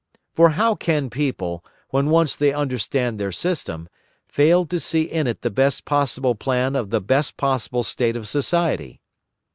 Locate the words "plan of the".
6.33-7.01